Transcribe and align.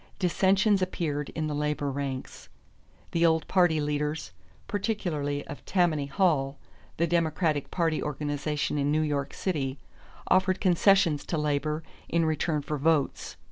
Dissensions 0.17 0.81
appeared 0.81 1.29
in 1.35 1.45
the 1.45 1.53
labor 1.53 1.91
ranks. 1.91 2.49
The 3.11 3.23
old 3.23 3.47
party 3.47 3.79
leaders, 3.79 4.31
particularly 4.67 5.45
of 5.45 5.63
Tammany 5.63 6.07
Hall, 6.07 6.57
the 6.97 7.05
Democratic 7.05 7.69
party 7.69 8.01
organization 8.01 8.79
in 8.79 8.91
New 8.91 9.03
York 9.03 9.31
City, 9.31 9.77
offered 10.25 10.59
concessions 10.59 11.23
to 11.27 11.37
labor 11.37 11.83
in 12.09 12.25
return 12.25 12.63
for 12.63 12.79
votes. 12.79 13.37